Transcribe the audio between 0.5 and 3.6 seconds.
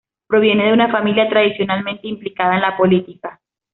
de una familia tradicionalmente implicada en la política.